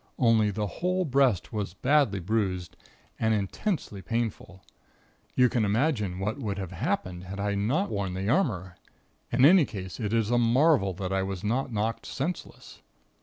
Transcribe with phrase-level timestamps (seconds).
[0.17, 2.75] Only, the whole breast was badly bruised
[3.19, 4.63] and intensely painful.
[5.35, 8.77] You can imagine what would have happened if I had not worn the armor.
[9.31, 12.81] In any case, it is a marvel that I was not knocked senseless.